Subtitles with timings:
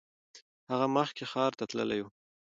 [0.71, 2.07] هغه مخکې ښار ته تللی و.